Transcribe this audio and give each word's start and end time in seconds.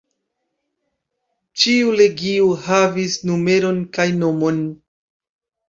Ĉiu 1.65 1.93
legio 1.99 2.49
havis 2.65 3.21
numeron 3.33 3.81
kaj 4.01 4.09
nomon. 4.25 4.61